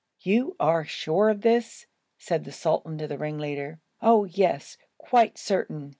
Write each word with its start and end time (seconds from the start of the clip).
'You 0.21 0.55
are 0.59 0.83
sure 0.83 1.29
of 1.29 1.41
this?' 1.41 1.85
said 2.17 2.43
the 2.43 2.51
sultan 2.51 2.97
to 2.97 3.07
the 3.07 3.19
ringleader. 3.19 3.81
'Oh, 4.01 4.25
yes! 4.25 4.79
quite 4.97 5.37
certain!' 5.37 5.89